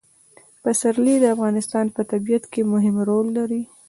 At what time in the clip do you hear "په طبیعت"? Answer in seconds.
1.95-2.43